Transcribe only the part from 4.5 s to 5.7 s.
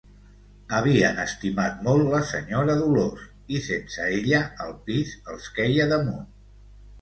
el pis els